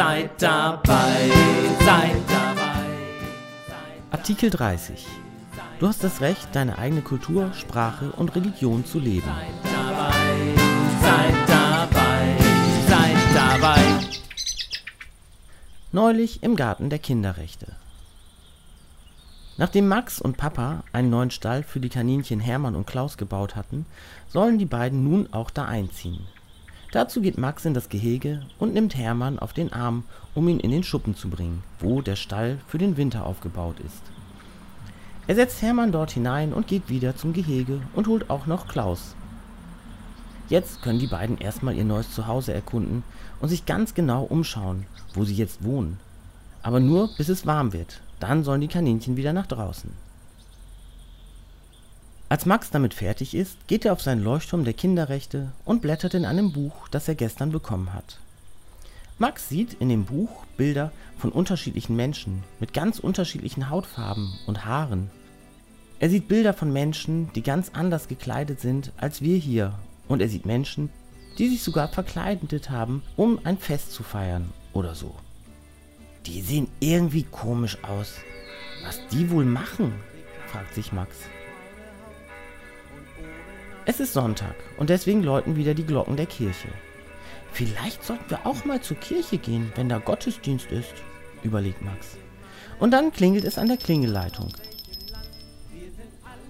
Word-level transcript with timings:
Seid 0.00 0.30
dabei, 0.40 1.30
seid 1.80 2.16
dabei. 2.26 2.86
Artikel 4.10 4.48
30. 4.48 5.06
Du 5.78 5.86
hast 5.86 6.02
das 6.02 6.22
Recht, 6.22 6.48
deine 6.54 6.78
eigene 6.78 7.02
Kultur, 7.02 7.52
Sprache 7.52 8.10
und 8.12 8.34
Religion 8.34 8.86
zu 8.86 8.98
leben. 8.98 9.28
Seid 9.62 9.74
dabei, 9.74 10.54
seid 11.02 11.48
dabei, 11.50 12.36
seid 12.88 13.34
dabei. 13.34 13.82
Neulich 15.92 16.42
im 16.42 16.56
Garten 16.56 16.88
der 16.88 16.98
Kinderrechte. 16.98 17.66
Nachdem 19.58 19.86
Max 19.86 20.18
und 20.18 20.38
Papa 20.38 20.82
einen 20.94 21.10
neuen 21.10 21.30
Stall 21.30 21.62
für 21.62 21.78
die 21.78 21.90
Kaninchen 21.90 22.40
Hermann 22.40 22.74
und 22.74 22.86
Klaus 22.86 23.18
gebaut 23.18 23.54
hatten, 23.54 23.84
sollen 24.28 24.56
die 24.56 24.64
beiden 24.64 25.04
nun 25.04 25.30
auch 25.34 25.50
da 25.50 25.66
einziehen. 25.66 26.26
Dazu 26.92 27.20
geht 27.20 27.38
Max 27.38 27.64
in 27.64 27.74
das 27.74 27.88
Gehege 27.88 28.42
und 28.58 28.74
nimmt 28.74 28.96
Hermann 28.96 29.38
auf 29.38 29.52
den 29.52 29.72
Arm, 29.72 30.02
um 30.34 30.48
ihn 30.48 30.58
in 30.58 30.72
den 30.72 30.82
Schuppen 30.82 31.14
zu 31.14 31.30
bringen, 31.30 31.62
wo 31.78 32.02
der 32.02 32.16
Stall 32.16 32.58
für 32.66 32.78
den 32.78 32.96
Winter 32.96 33.26
aufgebaut 33.26 33.76
ist. 33.78 34.02
Er 35.28 35.36
setzt 35.36 35.62
Hermann 35.62 35.92
dort 35.92 36.10
hinein 36.10 36.52
und 36.52 36.66
geht 36.66 36.88
wieder 36.88 37.16
zum 37.16 37.32
Gehege 37.32 37.80
und 37.94 38.08
holt 38.08 38.28
auch 38.28 38.46
noch 38.46 38.66
Klaus. 38.66 39.14
Jetzt 40.48 40.82
können 40.82 40.98
die 40.98 41.06
beiden 41.06 41.38
erstmal 41.38 41.76
ihr 41.76 41.84
neues 41.84 42.12
Zuhause 42.12 42.52
erkunden 42.52 43.04
und 43.40 43.48
sich 43.48 43.66
ganz 43.66 43.94
genau 43.94 44.24
umschauen, 44.24 44.86
wo 45.14 45.24
sie 45.24 45.34
jetzt 45.34 45.62
wohnen. 45.62 46.00
Aber 46.62 46.80
nur 46.80 47.08
bis 47.16 47.28
es 47.28 47.46
warm 47.46 47.72
wird, 47.72 48.00
dann 48.18 48.42
sollen 48.42 48.60
die 48.60 48.68
Kaninchen 48.68 49.16
wieder 49.16 49.32
nach 49.32 49.46
draußen. 49.46 49.92
Als 52.30 52.46
Max 52.46 52.70
damit 52.70 52.94
fertig 52.94 53.34
ist, 53.34 53.66
geht 53.66 53.84
er 53.84 53.92
auf 53.92 54.02
seinen 54.02 54.22
Leuchtturm 54.22 54.62
der 54.64 54.72
Kinderrechte 54.72 55.50
und 55.64 55.82
blättert 55.82 56.14
in 56.14 56.24
einem 56.24 56.52
Buch, 56.52 56.86
das 56.88 57.08
er 57.08 57.16
gestern 57.16 57.50
bekommen 57.50 57.92
hat. 57.92 58.20
Max 59.18 59.48
sieht 59.48 59.74
in 59.74 59.88
dem 59.88 60.04
Buch 60.04 60.44
Bilder 60.56 60.92
von 61.18 61.32
unterschiedlichen 61.32 61.96
Menschen 61.96 62.44
mit 62.60 62.72
ganz 62.72 63.00
unterschiedlichen 63.00 63.68
Hautfarben 63.68 64.38
und 64.46 64.64
Haaren. 64.64 65.10
Er 65.98 66.08
sieht 66.08 66.28
Bilder 66.28 66.54
von 66.54 66.72
Menschen, 66.72 67.32
die 67.34 67.42
ganz 67.42 67.72
anders 67.74 68.06
gekleidet 68.06 68.60
sind 68.60 68.92
als 68.96 69.22
wir 69.22 69.36
hier, 69.36 69.74
und 70.06 70.22
er 70.22 70.28
sieht 70.28 70.46
Menschen, 70.46 70.88
die 71.36 71.48
sich 71.48 71.64
sogar 71.64 71.88
verkleidet 71.88 72.70
haben, 72.70 73.02
um 73.16 73.40
ein 73.42 73.58
Fest 73.58 73.90
zu 73.90 74.04
feiern 74.04 74.50
oder 74.72 74.94
so. 74.94 75.16
Die 76.26 76.42
sehen 76.42 76.68
irgendwie 76.78 77.24
komisch 77.24 77.76
aus. 77.82 78.14
Was 78.84 79.00
die 79.08 79.30
wohl 79.30 79.44
machen? 79.44 79.94
fragt 80.46 80.76
sich 80.76 80.92
Max. 80.92 81.16
Es 83.86 83.98
ist 83.98 84.12
Sonntag 84.12 84.54
und 84.76 84.90
deswegen 84.90 85.22
läuten 85.22 85.56
wieder 85.56 85.74
die 85.74 85.86
Glocken 85.86 86.16
der 86.16 86.26
Kirche. 86.26 86.68
Vielleicht 87.52 88.04
sollten 88.04 88.28
wir 88.28 88.46
auch 88.46 88.64
mal 88.64 88.80
zur 88.80 88.98
Kirche 88.98 89.38
gehen, 89.38 89.72
wenn 89.74 89.88
da 89.88 89.98
Gottesdienst 89.98 90.70
ist, 90.70 90.94
überlegt 91.42 91.82
Max. 91.82 92.16
Und 92.78 92.92
dann 92.92 93.12
klingelt 93.12 93.44
es 93.44 93.58
an 93.58 93.68
der 93.68 93.76
Klingelleitung. 93.78 94.52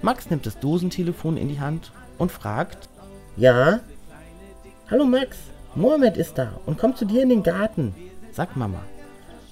Max 0.02 0.28
nimmt 0.30 0.46
das 0.46 0.58
Dosentelefon 0.58 1.36
in 1.36 1.48
die 1.48 1.60
Hand 1.60 1.92
und 2.18 2.32
fragt: 2.32 2.88
Ja? 3.36 3.80
Hallo 4.90 5.04
Max, 5.04 5.38
Mohammed 5.74 6.16
ist 6.16 6.36
da 6.36 6.58
und 6.66 6.78
kommt 6.78 6.98
zu 6.98 7.04
dir 7.04 7.22
in 7.22 7.28
den 7.28 7.42
Garten. 7.42 7.94
sagt 8.32 8.56
Mama. 8.56 8.82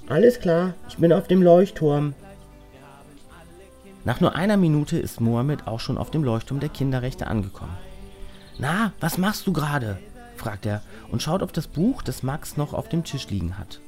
Alles 0.09 0.41
klar, 0.41 0.75
ich 0.89 0.97
bin 0.97 1.13
auf 1.13 1.29
dem 1.29 1.43
Leuchtturm. 1.43 2.15
Nach 4.09 4.23
nur 4.23 4.35
einer 4.35 4.57
Minute 4.57 4.99
ist 4.99 5.21
Mohammed 5.21 5.67
auch 5.67 5.81
schon 5.81 5.99
auf 5.99 6.11
dem 6.11 6.25
Leuchtturm 6.25 6.61
der 6.61 6.71
Kinderrechte 6.71 7.27
angekommen. 7.27 7.77
Na, 8.57 8.95
was 9.01 9.19
machst 9.19 9.47
du 9.47 9.53
gerade? 9.53 9.99
fragt 10.35 10.65
er 10.65 10.81
und 11.11 11.23
schaut 11.23 11.43
auf 11.43 11.53
das 11.53 11.67
Buch, 11.67 12.01
das 12.01 12.23
Max 12.23 12.57
noch 12.57 12.73
auf 12.73 12.89
dem 12.89 13.05
Tisch 13.05 13.29
liegen 13.29 13.59
hat. 13.59 13.83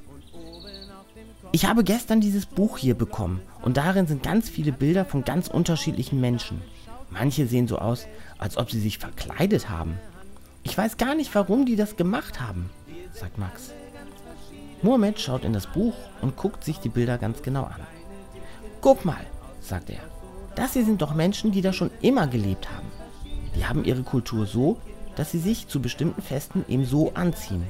Ich 1.52 1.64
habe 1.64 1.84
gestern 1.84 2.20
dieses 2.20 2.44
Buch 2.44 2.76
hier 2.76 2.94
bekommen 2.94 3.40
und 3.62 3.78
darin 3.78 4.06
sind 4.06 4.22
ganz 4.22 4.50
viele 4.50 4.72
Bilder 4.72 5.06
von 5.06 5.24
ganz 5.24 5.48
unterschiedlichen 5.48 6.20
Menschen. 6.20 6.60
Manche 7.08 7.46
sehen 7.46 7.66
so 7.66 7.78
aus, 7.78 8.06
als 8.36 8.58
ob 8.58 8.70
sie 8.70 8.80
sich 8.80 8.98
verkleidet 8.98 9.70
haben. 9.70 9.94
Ich 10.64 10.76
weiß 10.76 10.98
gar 10.98 11.14
nicht, 11.14 11.34
warum 11.34 11.64
die 11.64 11.76
das 11.76 11.96
gemacht 11.96 12.42
haben, 12.42 12.68
sagt 13.14 13.38
Max. 13.38 13.70
Mohammed 14.82 15.18
schaut 15.18 15.44
in 15.44 15.54
das 15.54 15.66
Buch 15.66 15.94
und 16.20 16.36
guckt 16.36 16.62
sich 16.62 16.76
die 16.76 16.90
Bilder 16.90 17.16
ganz 17.16 17.40
genau 17.40 17.64
an. 17.64 17.80
Guck 18.82 19.06
mal, 19.06 19.24
sagt 19.60 19.90
er. 19.90 20.00
Das 20.54 20.72
hier 20.72 20.84
sind 20.84 21.02
doch 21.02 21.14
Menschen, 21.14 21.52
die 21.52 21.62
da 21.62 21.72
schon 21.72 21.90
immer 22.00 22.26
gelebt 22.26 22.70
haben. 22.70 22.88
Die 23.54 23.66
haben 23.66 23.84
ihre 23.84 24.02
Kultur 24.02 24.46
so, 24.46 24.78
dass 25.16 25.30
sie 25.30 25.38
sich 25.38 25.68
zu 25.68 25.80
bestimmten 25.80 26.22
Festen 26.22 26.64
eben 26.68 26.84
so 26.84 27.12
anziehen. 27.14 27.66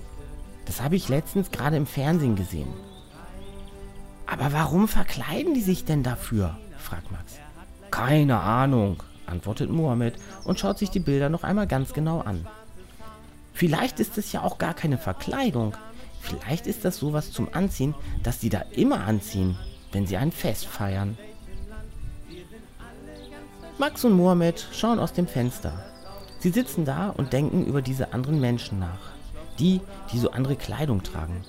Das 0.67 0.83
habe 0.83 0.97
ich 0.97 1.09
letztens 1.09 1.51
gerade 1.51 1.77
im 1.77 1.87
Fernsehen 1.87 2.37
gesehen. 2.37 2.69
Aber 4.27 4.53
warum 4.53 4.87
verkleiden 4.87 5.55
die 5.55 5.61
sich 5.61 5.85
denn 5.85 6.03
dafür? 6.03 6.57
fragt 6.79 7.11
Max. 7.11 7.35
Keine 7.91 8.39
Ahnung, 8.39 9.03
antwortet 9.27 9.71
Mohammed 9.71 10.15
und 10.45 10.61
schaut 10.61 10.79
sich 10.79 10.91
die 10.91 11.01
Bilder 11.01 11.29
noch 11.29 11.43
einmal 11.43 11.67
ganz 11.67 11.93
genau 11.93 12.21
an. 12.21 12.47
Vielleicht 13.53 14.01
ist 14.01 14.17
es 14.17 14.33
ja 14.33 14.43
auch 14.43 14.59
gar 14.59 14.75
keine 14.75 14.99
Verkleidung. 14.99 15.77
Vielleicht 16.21 16.67
ist 16.67 16.85
das 16.85 16.99
sowas 16.99 17.33
zum 17.33 17.49
Anziehen, 17.53 17.95
das 18.23 18.41
sie 18.41 18.49
da 18.49 18.61
immer 18.73 19.01
anziehen, 19.05 19.57
wenn 19.93 20.07
sie 20.07 20.17
ein 20.17 20.33
Fest 20.33 20.67
feiern. 20.67 21.19
Max 23.81 24.05
und 24.05 24.13
Mohammed 24.13 24.69
schauen 24.73 24.99
aus 24.99 25.15
dem 25.15 25.27
Fenster. 25.27 25.73
Sie 26.41 26.51
sitzen 26.51 26.85
da 26.85 27.15
und 27.17 27.33
denken 27.33 27.65
über 27.65 27.81
diese 27.81 28.13
anderen 28.13 28.39
Menschen 28.39 28.79
nach. 28.79 29.15
Die, 29.59 29.81
die 30.13 30.19
so 30.19 30.33
andere 30.33 30.57
Kleidung 30.57 31.03
tragen. 31.03 31.47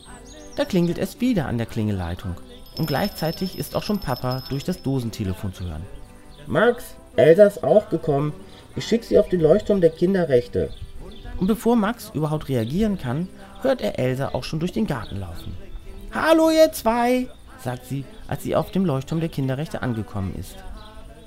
Da 0.56 0.64
klingelt 0.64 0.98
es 0.98 1.20
wieder 1.20 1.48
an 1.48 1.58
der 1.58 1.68
Klingeleitung. 1.68 2.36
Und 2.78 2.88
gleichzeitig 2.88 3.60
ist 3.60 3.76
auch 3.76 3.84
schon 3.84 4.00
Papa 4.00 4.44
durch 4.48 4.64
das 4.64 4.82
Dosentelefon 4.82 5.54
zu 5.54 5.66
hören. 5.66 5.86
Max, 6.48 6.96
Elsa 7.18 7.48
ist 7.48 7.66
auch 7.66 7.90
gekommen. 7.90 8.32
Ich 8.78 8.86
schicke 8.86 9.06
sie 9.06 9.20
auf 9.20 9.28
den 9.28 9.42
Leuchtturm 9.42 9.82
der 9.82 9.90
Kinderrechte. 9.90 10.70
Und 11.38 11.48
bevor 11.48 11.76
Max 11.76 12.12
überhaupt 12.14 12.48
reagieren 12.48 12.98
kann, 12.98 13.28
hört 13.62 13.82
er 13.82 14.00
Elsa 14.00 14.30
auch 14.30 14.46
schon 14.46 14.62
durch 14.62 14.72
den 14.72 14.88
Garten 14.88 15.20
laufen. 15.20 15.58
Hallo 16.14 16.50
ihr 16.50 16.72
zwei, 16.72 17.28
sagt 17.62 17.88
sie, 17.88 18.06
als 18.30 18.44
sie 18.44 18.56
auf 18.56 18.72
dem 18.72 18.86
Leuchtturm 18.86 19.20
der 19.20 19.28
Kinderrechte 19.28 19.82
angekommen 19.82 20.34
ist. 20.40 20.56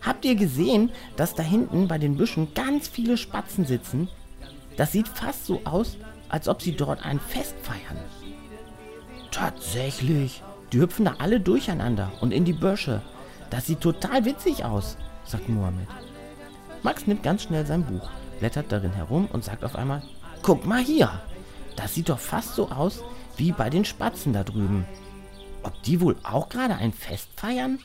Habt 0.04 0.24
ihr 0.24 0.34
gesehen, 0.34 0.90
dass 1.16 1.34
da 1.34 1.42
hinten 1.42 1.88
bei 1.88 1.98
den 1.98 2.16
Büschen 2.16 2.52
ganz 2.54 2.88
viele 2.88 3.16
Spatzen 3.16 3.64
sitzen? 3.64 4.08
Das 4.76 4.92
sieht 4.92 5.08
fast 5.08 5.46
so 5.46 5.62
aus, 5.64 5.96
als 6.28 6.48
ob 6.48 6.60
sie 6.60 6.76
dort 6.76 7.04
ein 7.04 7.20
Fest 7.20 7.54
feiern. 7.62 8.02
Tatsächlich. 9.30 10.42
Die 10.72 10.80
hüpfen 10.80 11.04
da 11.04 11.14
alle 11.18 11.40
durcheinander 11.40 12.10
und 12.20 12.32
in 12.32 12.44
die 12.44 12.52
Büsche. 12.52 13.00
Das 13.50 13.66
sieht 13.66 13.80
total 13.80 14.24
witzig 14.24 14.64
aus, 14.64 14.96
sagt 15.24 15.48
Mohammed. 15.48 15.88
Max 16.82 17.06
nimmt 17.06 17.22
ganz 17.22 17.44
schnell 17.44 17.64
sein 17.64 17.84
Buch, 17.84 18.10
blättert 18.40 18.72
darin 18.72 18.92
herum 18.92 19.28
und 19.32 19.44
sagt 19.44 19.64
auf 19.64 19.76
einmal, 19.76 20.02
guck 20.42 20.66
mal 20.66 20.82
hier. 20.82 21.10
Das 21.76 21.94
sieht 21.94 22.08
doch 22.08 22.18
fast 22.18 22.54
so 22.54 22.70
aus 22.70 23.02
wie 23.36 23.52
bei 23.52 23.70
den 23.70 23.84
Spatzen 23.84 24.32
da 24.32 24.44
drüben. 24.44 24.84
Ob 25.62 25.80
die 25.84 26.00
wohl 26.00 26.16
auch 26.24 26.48
gerade 26.48 26.74
ein 26.74 26.92
Fest 26.92 27.28
feiern? 27.36 27.78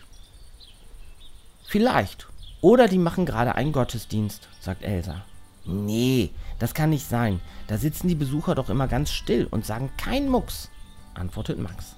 Vielleicht. 1.70 2.28
Oder 2.62 2.88
die 2.88 2.98
machen 2.98 3.28
gerade 3.28 3.54
einen 3.54 3.74
Gottesdienst, 3.74 4.50
sagt 4.60 4.82
Elsa. 4.82 5.22
Nee, 5.66 6.32
das 6.58 6.74
kann 6.74 6.90
nicht 6.90 7.08
sein. 7.08 7.42
Da 7.68 7.78
sitzen 7.78 8.08
die 8.08 8.16
Besucher 8.16 8.56
doch 8.56 8.72
immer 8.72 8.88
ganz 8.88 9.12
still 9.12 9.46
und 9.46 9.68
sagen 9.68 9.92
kein 9.96 10.30
Mucks, 10.30 10.72
antwortet 11.14 11.60
Max. 11.60 11.96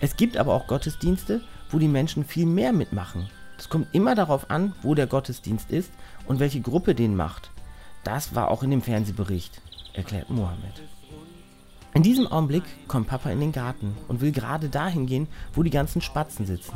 Es 0.00 0.16
gibt 0.16 0.36
aber 0.36 0.54
auch 0.54 0.66
Gottesdienste, 0.66 1.40
wo 1.70 1.78
die 1.78 1.86
Menschen 1.86 2.24
viel 2.24 2.46
mehr 2.46 2.72
mitmachen. 2.72 3.30
Es 3.56 3.68
kommt 3.68 3.86
immer 3.94 4.16
darauf 4.16 4.50
an, 4.50 4.74
wo 4.82 4.96
der 4.96 5.06
Gottesdienst 5.06 5.70
ist 5.70 5.92
und 6.26 6.40
welche 6.40 6.60
Gruppe 6.60 6.96
den 6.96 7.14
macht. 7.14 7.52
Das 8.02 8.34
war 8.34 8.48
auch 8.48 8.64
in 8.64 8.72
dem 8.72 8.82
Fernsehbericht, 8.82 9.62
erklärt 9.94 10.30
Mohammed. 10.30 10.82
In 11.94 12.02
diesem 12.02 12.26
Augenblick 12.26 12.64
kommt 12.88 13.06
Papa 13.06 13.30
in 13.30 13.38
den 13.38 13.52
Garten 13.52 13.96
und 14.08 14.20
will 14.20 14.32
gerade 14.32 14.68
dahin 14.68 15.06
gehen, 15.06 15.28
wo 15.54 15.62
die 15.62 15.70
ganzen 15.70 16.00
Spatzen 16.00 16.44
sitzen. 16.44 16.74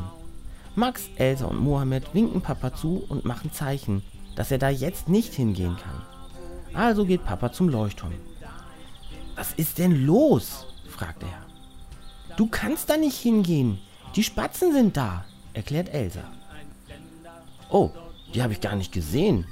Max, 0.76 1.08
Elsa 1.16 1.46
und 1.46 1.58
Mohammed 1.58 2.14
winken 2.14 2.42
Papa 2.42 2.74
zu 2.74 3.04
und 3.08 3.24
machen 3.24 3.52
Zeichen, 3.52 4.02
dass 4.36 4.50
er 4.50 4.58
da 4.58 4.68
jetzt 4.68 5.08
nicht 5.08 5.34
hingehen 5.34 5.76
kann. 5.76 6.02
Also 6.74 7.04
geht 7.04 7.24
Papa 7.24 7.52
zum 7.52 7.68
Leuchtturm. 7.68 8.12
Was 9.34 9.52
ist 9.54 9.78
denn 9.78 10.06
los? 10.06 10.66
fragt 10.88 11.22
er. 11.22 12.36
Du 12.36 12.46
kannst 12.46 12.88
da 12.88 12.96
nicht 12.96 13.16
hingehen. 13.16 13.78
Die 14.14 14.22
Spatzen 14.22 14.72
sind 14.72 14.96
da, 14.96 15.24
erklärt 15.54 15.88
Elsa. 15.88 16.22
Oh, 17.68 17.90
die 18.34 18.42
habe 18.42 18.52
ich 18.52 18.60
gar 18.60 18.76
nicht 18.76 18.92
gesehen. 18.92 19.46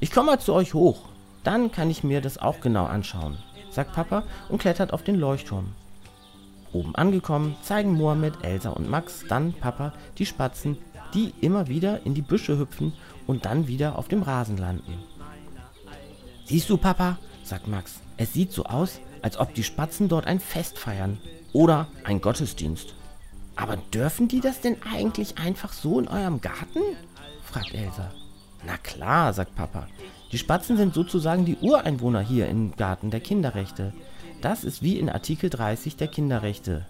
Ich 0.00 0.10
komme 0.10 0.32
mal 0.32 0.40
zu 0.40 0.54
euch 0.54 0.74
hoch. 0.74 1.00
Dann 1.42 1.70
kann 1.70 1.90
ich 1.90 2.02
mir 2.02 2.22
das 2.22 2.38
auch 2.38 2.60
genau 2.60 2.86
anschauen, 2.86 3.36
sagt 3.70 3.92
Papa 3.92 4.24
und 4.48 4.58
klettert 4.58 4.94
auf 4.94 5.02
den 5.02 5.16
Leuchtturm. 5.16 5.74
Oben 6.74 6.94
angekommen, 6.94 7.56
zeigen 7.62 7.94
Mohammed, 7.94 8.42
Elsa 8.42 8.70
und 8.70 8.90
Max 8.90 9.24
dann 9.28 9.52
Papa 9.54 9.92
die 10.18 10.26
Spatzen, 10.26 10.76
die 11.14 11.32
immer 11.40 11.68
wieder 11.68 12.04
in 12.04 12.14
die 12.14 12.22
Büsche 12.22 12.58
hüpfen 12.58 12.92
und 13.26 13.46
dann 13.46 13.68
wieder 13.68 13.98
auf 13.98 14.08
dem 14.08 14.22
Rasen 14.22 14.58
landen. 14.58 14.98
Siehst 16.44 16.68
du, 16.68 16.76
Papa, 16.76 17.18
sagt 17.42 17.68
Max, 17.68 18.00
es 18.16 18.32
sieht 18.32 18.52
so 18.52 18.64
aus, 18.64 19.00
als 19.22 19.38
ob 19.38 19.54
die 19.54 19.62
Spatzen 19.62 20.08
dort 20.08 20.26
ein 20.26 20.40
Fest 20.40 20.78
feiern 20.78 21.18
oder 21.52 21.86
ein 22.04 22.20
Gottesdienst. 22.20 22.94
Aber 23.56 23.76
dürfen 23.76 24.28
die 24.28 24.40
das 24.40 24.60
denn 24.60 24.76
eigentlich 24.92 25.38
einfach 25.38 25.72
so 25.72 26.00
in 26.00 26.08
eurem 26.08 26.40
Garten? 26.40 26.80
fragt 27.44 27.72
Elsa. 27.72 28.10
Na 28.66 28.76
klar, 28.78 29.32
sagt 29.32 29.54
Papa. 29.54 29.86
Die 30.32 30.38
Spatzen 30.38 30.76
sind 30.76 30.94
sozusagen 30.94 31.44
die 31.44 31.56
Ureinwohner 31.56 32.20
hier 32.20 32.48
im 32.48 32.74
Garten 32.76 33.10
der 33.10 33.20
Kinderrechte. 33.20 33.92
Das 34.44 34.62
ist 34.62 34.82
wie 34.82 34.98
in 34.98 35.08
Artikel 35.08 35.48
30 35.48 35.96
der 35.96 36.06
Kinderrechte. 36.06 36.84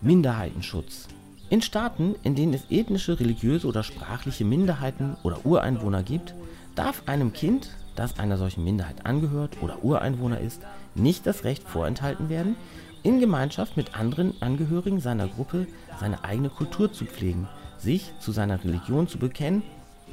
Minderheitenschutz. 0.00 1.06
In 1.50 1.62
Staaten, 1.62 2.16
in 2.24 2.34
denen 2.34 2.52
es 2.52 2.68
ethnische, 2.68 3.20
religiöse 3.20 3.68
oder 3.68 3.84
sprachliche 3.84 4.44
Minderheiten 4.44 5.16
oder 5.22 5.46
Ureinwohner 5.46 6.02
gibt, 6.02 6.34
darf 6.74 7.04
einem 7.06 7.32
Kind, 7.32 7.70
das 7.94 8.18
einer 8.18 8.36
solchen 8.38 8.64
Minderheit 8.64 9.06
angehört 9.06 9.58
oder 9.62 9.84
Ureinwohner 9.84 10.40
ist, 10.40 10.62
nicht 10.96 11.28
das 11.28 11.44
Recht 11.44 11.62
vorenthalten 11.62 12.28
werden, 12.28 12.56
in 13.04 13.20
Gemeinschaft 13.20 13.76
mit 13.76 13.96
anderen 13.96 14.34
Angehörigen 14.42 14.98
seiner 14.98 15.28
Gruppe 15.28 15.68
seine 16.00 16.24
eigene 16.24 16.48
Kultur 16.48 16.92
zu 16.92 17.04
pflegen, 17.04 17.46
sich 17.78 18.14
zu 18.18 18.32
seiner 18.32 18.64
Religion 18.64 19.06
zu 19.06 19.18
bekennen 19.18 19.62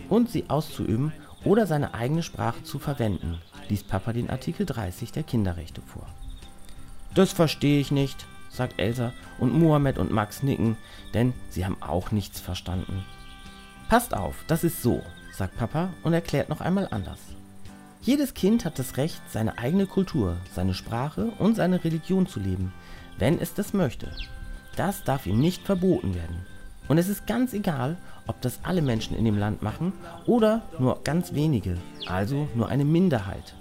und 0.09 0.29
sie 0.29 0.47
auszuüben 0.47 1.11
oder 1.43 1.65
seine 1.65 1.95
eigene 1.95 2.21
Sprache 2.21 2.61
zu 2.61 2.77
verwenden, 2.77 3.39
liest 3.67 3.87
Papa 3.87 4.13
den 4.13 4.29
Artikel 4.29 4.67
30 4.67 5.11
der 5.11 5.23
Kinderrechte 5.23 5.81
vor. 5.81 6.05
Das 7.15 7.31
verstehe 7.31 7.79
ich 7.79 7.91
nicht, 7.91 8.25
sagt 8.49 8.79
Elsa 8.79 9.13
und 9.37 9.53
Mohammed 9.57 9.97
und 9.97 10.11
Max 10.11 10.43
nicken, 10.43 10.77
denn 11.13 11.33
sie 11.49 11.65
haben 11.65 11.77
auch 11.81 12.11
nichts 12.11 12.39
verstanden. 12.39 13.03
Passt 13.87 14.15
auf, 14.15 14.35
das 14.47 14.63
ist 14.63 14.81
so, 14.81 15.03
sagt 15.31 15.57
Papa 15.57 15.89
und 16.03 16.13
erklärt 16.13 16.49
noch 16.49 16.61
einmal 16.61 16.87
anders. 16.89 17.19
Jedes 18.01 18.33
Kind 18.33 18.65
hat 18.65 18.79
das 18.79 18.97
Recht, 18.97 19.21
seine 19.29 19.57
eigene 19.57 19.85
Kultur, 19.85 20.37
seine 20.53 20.73
Sprache 20.73 21.31
und 21.39 21.55
seine 21.55 21.83
Religion 21.83 22.27
zu 22.27 22.39
leben, 22.39 22.73
wenn 23.17 23.39
es 23.39 23.53
das 23.53 23.73
möchte. 23.73 24.11
Das 24.75 25.03
darf 25.03 25.27
ihm 25.27 25.39
nicht 25.39 25.63
verboten 25.63 26.15
werden. 26.15 26.45
Und 26.87 26.97
es 26.97 27.07
ist 27.07 27.27
ganz 27.27 27.53
egal, 27.53 27.95
ob 28.27 28.41
das 28.41 28.59
alle 28.63 28.81
Menschen 28.81 29.15
in 29.15 29.23
dem 29.23 29.37
Land 29.37 29.61
machen 29.61 29.93
oder 30.25 30.63
nur 30.79 31.01
ganz 31.03 31.33
wenige, 31.33 31.77
also 32.07 32.49
nur 32.55 32.67
eine 32.67 32.83
Minderheit. 32.83 33.55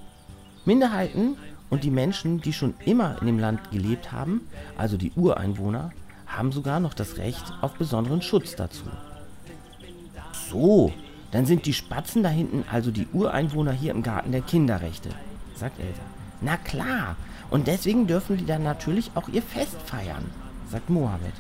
Minderheiten 0.65 1.37
und 1.73 1.85
die 1.85 1.91
Menschen, 1.91 2.39
die 2.43 2.53
schon 2.53 2.75
immer 2.85 3.17
in 3.23 3.27
dem 3.27 3.39
Land 3.39 3.71
gelebt 3.71 4.13
haben, 4.13 4.43
also 4.77 4.99
die 4.99 5.11
Ureinwohner, 5.17 5.91
haben 6.27 6.53
sogar 6.53 6.81
noch 6.81 6.93
das 6.93 7.17
Recht 7.17 7.51
auf 7.63 7.73
besonderen 7.73 8.21
Schutz 8.21 8.55
dazu. 8.55 8.85
So, 10.51 10.93
dann 11.31 11.47
sind 11.47 11.65
die 11.65 11.73
Spatzen 11.73 12.23
da 12.23 12.29
hinten 12.29 12.67
also 12.71 12.91
die 12.91 13.09
Ureinwohner 13.15 13.73
hier 13.73 13.93
im 13.93 14.03
Garten 14.03 14.33
der 14.33 14.43
Kinderrechte, 14.43 15.09
sagt 15.57 15.81
Elsa. 15.81 16.03
Na 16.43 16.59
klar, 16.59 17.17
und 17.49 17.67
deswegen 17.67 18.07
dürfen 18.07 18.37
die 18.37 18.45
dann 18.45 18.63
natürlich 18.63 19.11
auch 19.15 19.31
ihr 19.31 19.43
Fest 19.43 19.79
feiern, 19.87 20.27
sagt 20.71 20.91
Mohammed. 20.91 21.33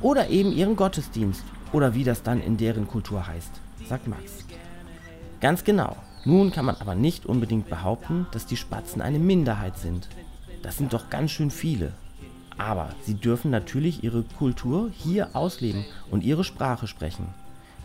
Oder 0.00 0.30
eben 0.30 0.52
ihren 0.52 0.76
Gottesdienst 0.76 1.44
oder 1.74 1.92
wie 1.92 2.04
das 2.04 2.22
dann 2.22 2.40
in 2.40 2.56
deren 2.56 2.88
Kultur 2.88 3.26
heißt, 3.26 3.52
sagt 3.86 4.08
Max. 4.08 4.46
Ganz 5.42 5.64
genau. 5.64 5.96
Nun 6.26 6.50
kann 6.50 6.64
man 6.64 6.74
aber 6.80 6.96
nicht 6.96 7.24
unbedingt 7.24 7.70
behaupten, 7.70 8.26
dass 8.32 8.46
die 8.46 8.56
Spatzen 8.56 9.00
eine 9.00 9.20
Minderheit 9.20 9.78
sind. 9.78 10.08
Das 10.60 10.76
sind 10.76 10.92
doch 10.92 11.08
ganz 11.08 11.30
schön 11.30 11.52
viele. 11.52 11.92
Aber 12.58 12.88
sie 13.02 13.14
dürfen 13.14 13.52
natürlich 13.52 14.02
ihre 14.02 14.24
Kultur 14.24 14.90
hier 14.92 15.36
ausleben 15.36 15.84
und 16.10 16.24
ihre 16.24 16.42
Sprache 16.42 16.88
sprechen. 16.88 17.28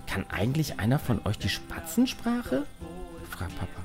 Kann 0.07 0.25
eigentlich 0.31 0.79
einer 0.79 0.97
von 0.97 1.21
euch 1.23 1.37
die 1.37 1.49
Spatzensprache? 1.49 2.63
fragt 3.29 3.53
Papa. 3.59 3.81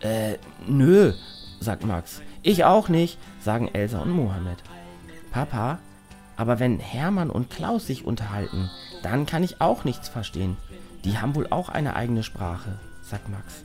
Äh, 0.00 0.38
nö, 0.66 1.12
sagt 1.60 1.86
Max. 1.86 2.20
Ich 2.42 2.64
auch 2.64 2.88
nicht, 2.88 3.16
sagen 3.40 3.68
Elsa 3.72 4.00
und 4.00 4.10
Mohammed. 4.10 4.58
Papa, 5.30 5.78
aber 6.36 6.58
wenn 6.58 6.80
Hermann 6.80 7.30
und 7.30 7.48
Klaus 7.48 7.86
sich 7.86 8.04
unterhalten, 8.04 8.70
dann 9.04 9.24
kann 9.24 9.44
ich 9.44 9.60
auch 9.60 9.84
nichts 9.84 10.08
verstehen. 10.08 10.56
Die 11.04 11.18
haben 11.18 11.36
wohl 11.36 11.46
auch 11.46 11.68
eine 11.68 11.94
eigene 11.94 12.24
Sprache, 12.24 12.80
sagt 13.02 13.28
Max. 13.28 13.62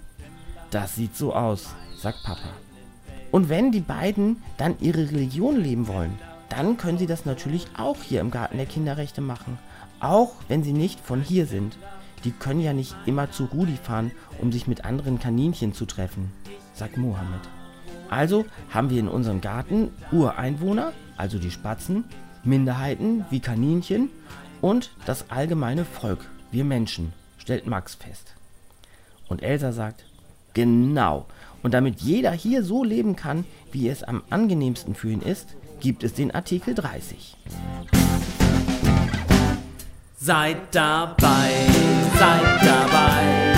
Das 0.71 0.95
sieht 0.95 1.15
so 1.15 1.33
aus, 1.33 1.69
sagt 1.97 2.23
Papa. 2.23 2.49
Und 3.31 3.49
wenn 3.49 3.71
die 3.71 3.81
beiden 3.81 4.41
dann 4.57 4.79
ihre 4.79 5.09
Religion 5.09 5.57
leben 5.57 5.87
wollen, 5.87 6.17
dann 6.49 6.77
können 6.77 6.97
sie 6.97 7.07
das 7.07 7.25
natürlich 7.25 7.67
auch 7.77 7.97
hier 8.01 8.21
im 8.21 8.31
Garten 8.31 8.57
der 8.57 8.65
Kinderrechte 8.65 9.21
machen. 9.21 9.59
Auch 9.99 10.33
wenn 10.47 10.63
sie 10.63 10.73
nicht 10.73 10.99
von 10.99 11.21
hier 11.21 11.45
sind. 11.45 11.77
Die 12.23 12.31
können 12.31 12.59
ja 12.59 12.73
nicht 12.73 12.95
immer 13.05 13.31
zu 13.31 13.45
Rudi 13.45 13.77
fahren, 13.77 14.11
um 14.41 14.51
sich 14.51 14.67
mit 14.67 14.83
anderen 14.83 15.19
Kaninchen 15.19 15.73
zu 15.73 15.85
treffen, 15.85 16.31
sagt 16.73 16.97
Mohammed. 16.97 17.41
Also 18.09 18.45
haben 18.71 18.89
wir 18.89 18.99
in 18.99 19.07
unserem 19.07 19.39
Garten 19.39 19.91
Ureinwohner, 20.11 20.91
also 21.15 21.37
die 21.37 21.51
Spatzen, 21.51 22.03
Minderheiten 22.43 23.25
wie 23.29 23.39
Kaninchen 23.39 24.09
und 24.59 24.91
das 25.05 25.29
allgemeine 25.29 25.85
Volk, 25.85 26.29
wir 26.51 26.65
Menschen, 26.65 27.13
stellt 27.37 27.67
Max 27.67 27.95
fest. 27.95 28.33
Und 29.27 29.43
Elsa 29.43 29.71
sagt, 29.71 30.05
genau, 30.53 31.25
und 31.61 31.73
damit 31.73 31.99
jeder 32.01 32.31
hier 32.31 32.63
so 32.63 32.83
leben 32.83 33.15
kann, 33.15 33.45
wie 33.71 33.89
es 33.89 34.03
am 34.03 34.23
angenehmsten 34.29 34.95
für 34.95 35.09
ihn 35.09 35.21
ist, 35.21 35.55
gibt 35.79 36.03
es 36.03 36.13
den 36.13 36.31
Artikel 36.31 36.73
30. 36.73 37.35
Seid 40.17 40.57
dabei, 40.71 41.51
seid 42.17 42.61
dabei 42.61 43.48